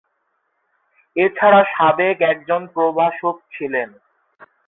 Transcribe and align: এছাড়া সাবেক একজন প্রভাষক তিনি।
এছাড়া 1.15 1.61
সাবেক 1.73 2.17
একজন 2.31 2.61
প্রভাষক 2.67 3.35
তিনি। 3.51 3.89